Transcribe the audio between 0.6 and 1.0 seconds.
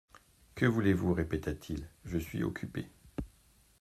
voulez